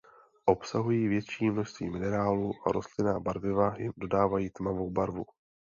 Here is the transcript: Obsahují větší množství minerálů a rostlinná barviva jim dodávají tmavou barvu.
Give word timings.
Obsahují 0.45 1.07
větší 1.07 1.49
množství 1.49 1.89
minerálů 1.89 2.51
a 2.65 2.71
rostlinná 2.71 3.19
barviva 3.19 3.75
jim 3.77 3.91
dodávají 3.97 4.49
tmavou 4.49 4.89
barvu. 4.91 5.25